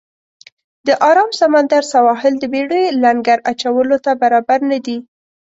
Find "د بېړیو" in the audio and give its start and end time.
2.39-2.95